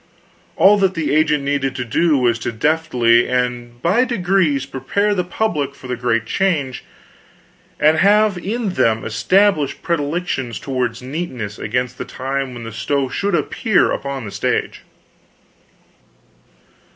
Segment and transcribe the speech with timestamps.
[0.55, 5.23] All that the agent needed to do was to deftly and by degrees prepare the
[5.23, 6.83] public for the great change,
[7.79, 8.43] and have
[8.73, 14.25] them established in predilections toward neatness against the time when the stove should appear upon
[14.25, 14.81] the stage.